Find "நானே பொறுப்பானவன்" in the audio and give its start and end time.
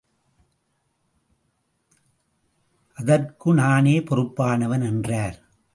3.53-4.85